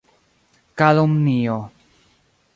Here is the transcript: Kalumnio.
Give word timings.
Kalumnio. 0.79 1.57